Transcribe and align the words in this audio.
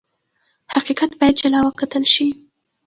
حقیقت 0.73 1.11
باید 1.19 1.35
جلا 1.41 1.59
وکتل 1.65 2.03
شي. 2.13 2.27